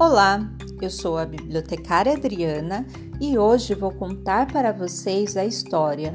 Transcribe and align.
Olá, 0.00 0.50
eu 0.80 0.88
sou 0.88 1.18
a 1.18 1.26
bibliotecária 1.26 2.14
Adriana 2.14 2.86
e 3.20 3.36
hoje 3.36 3.74
vou 3.74 3.92
contar 3.92 4.50
para 4.50 4.72
vocês 4.72 5.36
a 5.36 5.44
história 5.44 6.14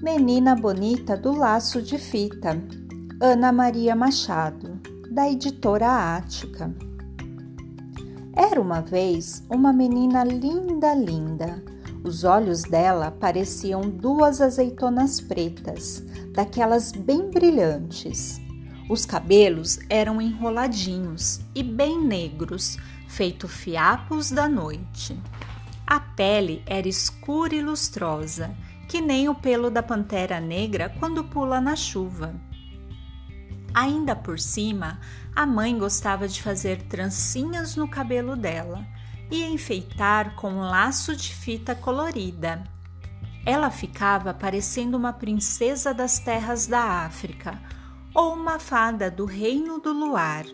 Menina 0.00 0.54
Bonita 0.54 1.16
do 1.16 1.36
Laço 1.36 1.82
de 1.82 1.98
Fita, 1.98 2.56
Ana 3.20 3.50
Maria 3.50 3.96
Machado, 3.96 4.80
da 5.10 5.28
editora 5.28 6.14
Ática. 6.14 6.72
Era 8.36 8.60
uma 8.60 8.80
vez 8.80 9.42
uma 9.50 9.72
menina 9.72 10.22
linda, 10.22 10.94
linda. 10.94 11.60
Os 12.04 12.22
olhos 12.22 12.62
dela 12.62 13.10
pareciam 13.10 13.80
duas 13.80 14.40
azeitonas 14.40 15.20
pretas, 15.20 16.04
daquelas 16.32 16.92
bem 16.92 17.32
brilhantes. 17.32 18.40
Os 18.88 19.04
cabelos 19.04 19.80
eram 19.90 20.22
enroladinhos 20.22 21.40
e 21.52 21.64
bem 21.64 22.00
negros, 22.00 22.76
feito 23.14 23.46
fiapos 23.46 24.32
da 24.32 24.48
noite. 24.48 25.16
A 25.86 26.00
pele 26.00 26.64
era 26.66 26.88
escura 26.88 27.54
e 27.54 27.62
lustrosa, 27.62 28.52
que 28.88 29.00
nem 29.00 29.28
o 29.28 29.34
pelo 29.36 29.70
da 29.70 29.84
pantera 29.84 30.40
negra 30.40 30.92
quando 30.98 31.22
pula 31.22 31.60
na 31.60 31.76
chuva. 31.76 32.34
Ainda 33.72 34.16
por 34.16 34.40
cima, 34.40 34.98
a 35.34 35.46
mãe 35.46 35.78
gostava 35.78 36.26
de 36.26 36.42
fazer 36.42 36.82
trancinhas 36.82 37.76
no 37.76 37.86
cabelo 37.86 38.34
dela 38.34 38.84
e 39.30 39.44
enfeitar 39.44 40.34
com 40.34 40.50
um 40.50 40.60
laço 40.62 41.14
de 41.14 41.32
fita 41.32 41.72
colorida. 41.72 42.64
Ela 43.46 43.70
ficava 43.70 44.34
parecendo 44.34 44.96
uma 44.96 45.12
princesa 45.12 45.94
das 45.94 46.18
terras 46.18 46.66
da 46.66 47.04
África 47.04 47.62
ou 48.12 48.34
uma 48.34 48.58
fada 48.58 49.08
do 49.08 49.24
reino 49.24 49.78
do 49.78 49.92
luar. 49.92 50.44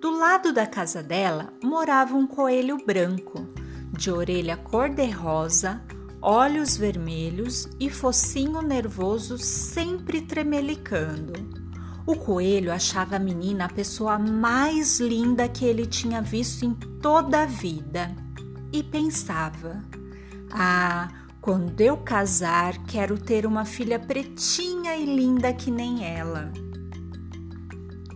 Do 0.00 0.16
lado 0.16 0.50
da 0.50 0.66
casa 0.66 1.02
dela 1.02 1.52
morava 1.62 2.16
um 2.16 2.26
coelho 2.26 2.78
branco, 2.86 3.46
de 3.92 4.10
orelha 4.10 4.56
cor-de-rosa, 4.56 5.82
olhos 6.22 6.74
vermelhos 6.74 7.68
e 7.78 7.90
focinho 7.90 8.62
nervoso 8.62 9.36
sempre 9.36 10.22
tremelicando. 10.22 11.34
O 12.06 12.16
coelho 12.16 12.72
achava 12.72 13.16
a 13.16 13.18
menina 13.18 13.66
a 13.66 13.68
pessoa 13.68 14.18
mais 14.18 14.98
linda 15.00 15.46
que 15.50 15.66
ele 15.66 15.84
tinha 15.84 16.22
visto 16.22 16.64
em 16.64 16.72
toda 16.72 17.42
a 17.42 17.46
vida 17.46 18.16
e 18.72 18.82
pensava: 18.82 19.84
Ah, 20.50 21.10
quando 21.42 21.78
eu 21.82 21.98
casar, 21.98 22.78
quero 22.86 23.18
ter 23.18 23.44
uma 23.44 23.66
filha 23.66 23.98
pretinha 23.98 24.96
e 24.96 25.04
linda 25.04 25.52
que 25.52 25.70
nem 25.70 26.06
ela. 26.06 26.50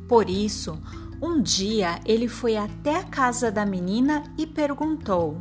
Por 0.08 0.30
isso, 0.30 0.80
um 1.20 1.40
dia 1.40 2.00
ele 2.04 2.28
foi 2.28 2.56
até 2.56 2.96
a 2.96 3.04
casa 3.04 3.50
da 3.50 3.64
menina 3.64 4.22
e 4.36 4.46
perguntou: 4.46 5.38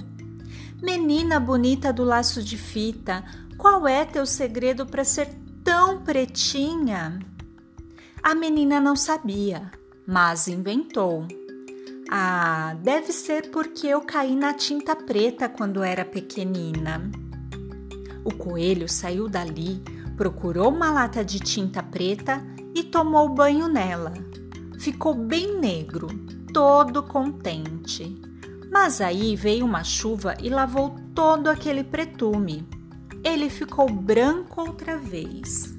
Menina 0.81 1.39
bonita 1.39 1.91
do 1.91 2.03
laço 2.03 2.43
de 2.43 2.57
fita, 2.57 3.23
qual 3.57 3.87
é 3.87 4.05
teu 4.05 4.25
segredo 4.25 4.85
para 4.85 5.03
ser 5.03 5.29
tão 5.63 6.01
pretinha? 6.03 7.19
A 8.21 8.35
menina 8.35 8.79
não 8.79 8.95
sabia, 8.95 9.71
mas 10.05 10.47
inventou. 10.47 11.27
Ah, 12.09 12.75
deve 12.81 13.11
ser 13.11 13.49
porque 13.49 13.87
eu 13.87 14.01
caí 14.01 14.35
na 14.35 14.53
tinta 14.53 14.95
preta 14.95 15.49
quando 15.49 15.83
era 15.83 16.05
pequenina. 16.05 17.11
O 18.23 18.33
coelho 18.33 18.87
saiu 18.87 19.27
dali, 19.27 19.81
procurou 20.15 20.69
uma 20.69 20.91
lata 20.91 21.25
de 21.25 21.39
tinta 21.39 21.81
preta 21.81 22.41
e 22.75 22.83
tomou 22.83 23.27
banho 23.29 23.67
nela 23.67 24.13
ficou 24.83 25.15
bem 25.15 25.61
negro, 25.61 26.07
todo 26.53 27.01
contente. 27.03 28.21
Mas 28.69 28.99
aí 28.99 29.33
veio 29.33 29.65
uma 29.65 29.81
chuva 29.81 30.35
e 30.41 30.49
lavou 30.49 30.93
todo 31.15 31.47
aquele 31.47 31.85
pretume. 31.85 32.67
Ele 33.23 33.49
ficou 33.49 33.89
branco 33.89 34.59
outra 34.59 34.97
vez. 34.97 35.73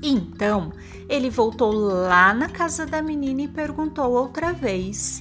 Então 0.00 0.72
ele 1.08 1.28
voltou 1.28 1.72
lá 1.72 2.32
na 2.32 2.48
casa 2.48 2.86
da 2.86 3.02
menina 3.02 3.42
e 3.42 3.48
perguntou 3.48 4.08
outra 4.12 4.52
vez: 4.52 5.20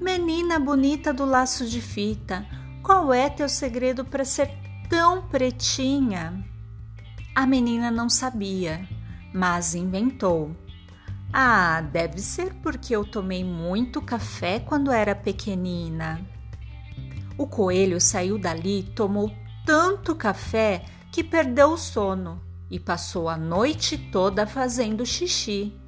Menina 0.00 0.58
bonita 0.58 1.12
do 1.12 1.26
laço 1.26 1.66
de 1.66 1.82
fita, 1.82 2.46
qual 2.82 3.12
é 3.12 3.28
teu 3.28 3.50
segredo 3.50 4.02
para 4.02 4.24
ser 4.24 4.50
tão 4.88 5.28
pretinha? 5.28 6.42
A 7.34 7.46
menina 7.46 7.90
não 7.90 8.08
sabia, 8.08 8.88
mas 9.34 9.74
inventou. 9.74 10.56
Ah, 11.38 11.82
deve 11.82 12.18
ser 12.22 12.54
porque 12.62 12.96
eu 12.96 13.04
tomei 13.04 13.44
muito 13.44 14.00
café 14.00 14.58
quando 14.58 14.90
era 14.90 15.14
pequenina. 15.14 16.26
O 17.36 17.46
coelho 17.46 18.00
saiu 18.00 18.38
dali, 18.38 18.82
tomou 18.96 19.30
tanto 19.66 20.16
café 20.16 20.82
que 21.12 21.22
perdeu 21.22 21.72
o 21.72 21.76
sono 21.76 22.40
e 22.70 22.80
passou 22.80 23.28
a 23.28 23.36
noite 23.36 23.98
toda 24.10 24.46
fazendo 24.46 25.04
xixi, 25.04 25.78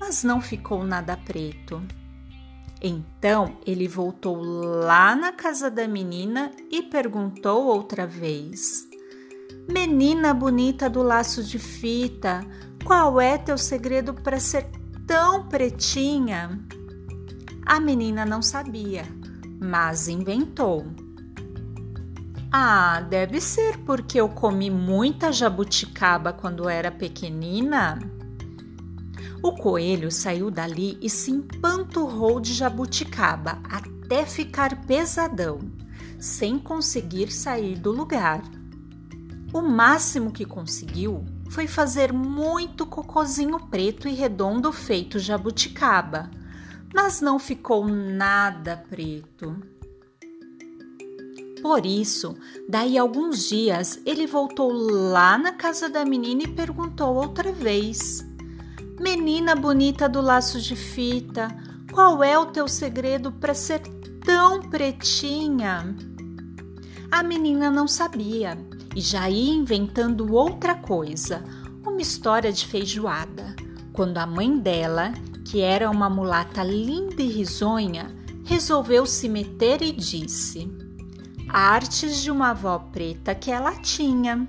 mas 0.00 0.24
não 0.24 0.40
ficou 0.40 0.82
nada 0.82 1.18
preto. 1.18 1.82
Então 2.80 3.58
ele 3.66 3.86
voltou 3.86 4.40
lá 4.40 5.14
na 5.14 5.32
casa 5.32 5.70
da 5.70 5.86
menina 5.86 6.50
e 6.70 6.80
perguntou 6.80 7.66
outra 7.66 8.06
vez: 8.06 8.88
Menina 9.70 10.32
bonita 10.32 10.88
do 10.88 11.02
laço 11.02 11.44
de 11.44 11.58
fita, 11.58 12.40
qual 12.86 13.20
é 13.20 13.36
teu 13.36 13.58
segredo 13.58 14.14
para 14.14 14.40
ser 14.40 14.82
tão 15.06 15.48
pretinha? 15.48 16.60
A 17.64 17.80
menina 17.80 18.24
não 18.24 18.42
sabia, 18.42 19.04
mas 19.60 20.08
inventou. 20.08 20.86
Ah, 22.52 23.00
deve 23.00 23.40
ser 23.40 23.78
porque 23.78 24.20
eu 24.20 24.28
comi 24.28 24.70
muita 24.70 25.32
jabuticaba 25.32 26.32
quando 26.32 26.68
era 26.68 26.90
pequenina. 26.90 27.98
O 29.42 29.52
coelho 29.52 30.10
saiu 30.10 30.50
dali 30.50 30.96
e 31.02 31.10
se 31.10 31.30
empanturrou 31.30 32.40
de 32.40 32.54
jabuticaba 32.54 33.58
até 33.64 34.24
ficar 34.24 34.86
pesadão, 34.86 35.58
sem 36.18 36.58
conseguir 36.58 37.30
sair 37.32 37.76
do 37.76 37.90
lugar. 37.90 38.42
O 39.52 39.60
máximo 39.60 40.30
que 40.30 40.44
conseguiu 40.44 41.24
foi 41.50 41.66
fazer 41.66 42.12
muito 42.12 42.86
cocozinho 42.86 43.60
preto 43.68 44.08
e 44.08 44.14
redondo 44.14 44.72
feito 44.72 45.18
jabuticaba, 45.18 46.30
mas 46.92 47.20
não 47.20 47.38
ficou 47.38 47.86
nada 47.86 48.82
preto. 48.88 49.56
Por 51.62 51.86
isso, 51.86 52.36
daí 52.68 52.98
alguns 52.98 53.48
dias, 53.48 53.98
ele 54.04 54.26
voltou 54.26 54.70
lá 54.70 55.38
na 55.38 55.52
casa 55.52 55.88
da 55.88 56.04
menina 56.04 56.42
e 56.42 56.48
perguntou 56.48 57.14
outra 57.14 57.52
vez: 57.52 58.22
Menina 59.00 59.56
bonita 59.56 60.08
do 60.08 60.20
laço 60.20 60.60
de 60.60 60.76
fita, 60.76 61.48
qual 61.92 62.22
é 62.22 62.38
o 62.38 62.46
teu 62.46 62.68
segredo 62.68 63.32
para 63.32 63.54
ser 63.54 63.80
tão 64.24 64.60
pretinha? 64.60 65.96
A 67.10 67.22
menina 67.22 67.70
não 67.70 67.88
sabia 67.88 68.58
e 68.94 69.00
já 69.00 69.28
ia 69.28 69.52
inventando 69.52 70.32
outra 70.32 70.74
coisa, 70.74 71.44
uma 71.84 72.00
história 72.00 72.52
de 72.52 72.66
feijoada, 72.66 73.54
quando 73.92 74.18
a 74.18 74.26
mãe 74.26 74.58
dela, 74.58 75.12
que 75.44 75.60
era 75.60 75.90
uma 75.90 76.08
mulata 76.08 76.62
linda 76.62 77.22
e 77.22 77.28
risonha, 77.28 78.14
resolveu 78.44 79.06
se 79.06 79.28
meter 79.28 79.82
e 79.82 79.92
disse: 79.92 80.70
Artes 81.48 82.22
de 82.22 82.30
uma 82.30 82.50
avó 82.50 82.78
preta 82.78 83.34
que 83.34 83.50
ela 83.50 83.74
tinha. 83.76 84.46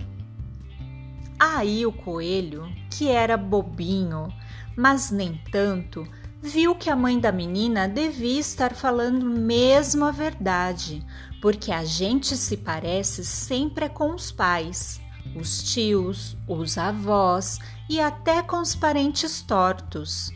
Aí 1.39 1.85
o 1.85 1.91
coelho, 1.91 2.67
que 2.89 3.09
era 3.09 3.35
bobinho, 3.35 4.27
mas 4.75 5.11
nem 5.11 5.39
tanto, 5.51 6.07
viu 6.45 6.75
que 6.75 6.91
a 6.91 6.95
mãe 6.95 7.19
da 7.19 7.31
menina 7.31 7.87
devia 7.87 8.39
estar 8.39 8.73
falando 8.75 9.25
mesmo 9.25 10.05
a 10.05 10.11
verdade, 10.11 11.03
porque 11.41 11.71
a 11.71 11.83
gente 11.83 12.37
se 12.37 12.55
parece 12.55 13.25
sempre 13.25 13.89
com 13.89 14.13
os 14.13 14.31
pais, 14.31 15.01
os 15.35 15.63
tios, 15.73 16.37
os 16.47 16.77
avós 16.77 17.59
e 17.89 17.99
até 17.99 18.43
com 18.43 18.57
os 18.61 18.75
parentes 18.75 19.41
tortos. 19.41 20.29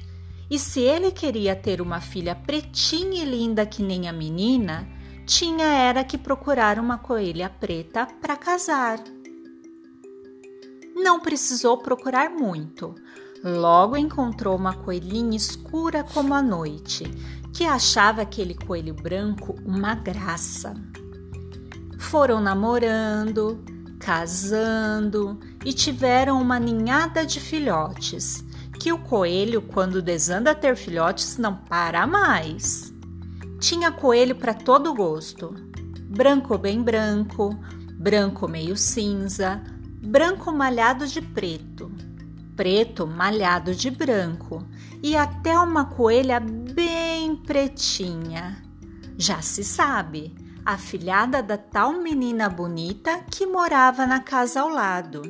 E 0.50 0.58
se 0.58 0.80
ele 0.80 1.12
queria 1.12 1.56
ter 1.56 1.80
uma 1.80 2.02
filha 2.02 2.34
pretinha 2.34 3.22
e 3.22 3.26
linda 3.26 3.66
que 3.68 3.84
nem 3.84 4.10
a 4.10 4.14
menina, 4.14 4.90
tinha 5.28 5.66
era 5.66 6.04
que 6.04 6.18
procurar 6.18 6.80
uma 6.80 6.98
coelha 6.98 7.52
preta 7.52 8.08
para 8.20 8.36
casar. 8.36 9.00
Não 10.96 11.20
precisou 11.20 11.78
procurar 11.78 12.32
muito 12.32 12.96
Logo 13.44 13.96
encontrou 13.96 14.56
uma 14.56 14.74
coelhinha 14.74 15.38
escura 15.38 16.04
como 16.04 16.34
a 16.34 16.42
noite, 16.42 17.06
que 17.54 17.64
achava 17.64 18.22
aquele 18.22 18.54
coelho 18.54 18.94
branco 18.94 19.56
uma 19.66 19.96
graça. 19.96 20.74
Foram 21.98 22.42
namorando, 22.42 23.64
casando 24.00 25.40
e 25.64 25.72
tiveram 25.72 26.42
uma 26.42 26.60
ninhada 26.60 27.26
de 27.26 27.40
filhotes, 27.40 28.44
que 28.78 28.92
o 28.92 28.98
coelho, 28.98 29.62
quando 29.62 30.02
desanda 30.02 30.52
a 30.52 30.56
ter 30.56 30.76
filhotes, 30.76 31.38
não 31.38 31.56
para 31.56 32.06
mais. 32.06 32.94
tinha 33.60 33.92
coelho 33.92 34.36
para 34.36 34.54
todo 34.54 34.94
gosto: 34.94 35.54
branco 36.10 36.58
bem 36.58 36.82
branco, 36.82 37.58
branco 37.94 38.48
meio 38.48 38.76
cinza, 38.76 39.62
branco 40.02 40.52
malhado 40.52 41.06
de 41.08 41.22
preto, 41.22 41.92
preto 42.60 43.08
malhado 43.08 43.74
de 43.74 43.90
branco 43.90 44.62
e 45.02 45.16
até 45.16 45.58
uma 45.58 45.86
coelha 45.86 46.42
bem 46.42 47.34
pretinha. 47.34 48.62
Já 49.18 49.42
se 49.42 49.64
sabe, 49.64 50.36
a 50.66 50.78
filhada 50.78 51.42
da 51.42 51.58
tal 51.58 51.94
menina 51.94 52.50
bonita 52.50 53.24
que 53.32 53.46
morava 53.46 54.06
na 54.06 54.20
casa 54.20 54.60
ao 54.60 54.68
lado. 54.68 55.22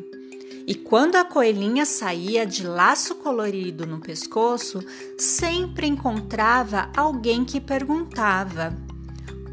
E 0.65 0.73
quando 0.73 1.17
a 1.17 1.23
coelhinha 1.23 1.85
saía 1.85 2.47
de 2.47 2.65
laço 2.65 3.13
colorido 3.13 3.85
no 3.85 3.99
pescoço, 3.99 4.79
sempre 5.15 5.85
encontrava 5.85 6.89
alguém 6.97 7.45
que 7.45 7.61
perguntava: 7.61 8.75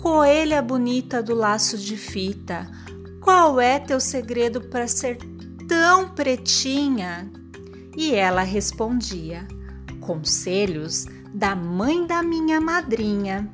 Coelha 0.01 0.63
bonita 0.63 1.23
do 1.23 1.35
laço 1.35 1.77
de 1.77 1.99
fita, 1.99 2.67
qual 3.21 3.61
é 3.61 3.79
teu 3.79 4.01
segredo 4.01 4.63
para 4.63 4.89
ser 4.89 5.19
tão 5.69 6.09
pretinha? 6.09 7.31
E 7.97 8.15
ela 8.15 8.43
respondia: 8.43 9.47
Conselhos 10.01 11.07
da 11.33 11.57
mãe 11.57 12.07
da 12.07 12.23
minha 12.23 12.61
madrinha. 12.61 13.49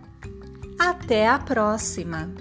Até 0.79 1.29
a 1.29 1.39
próxima! 1.39 2.33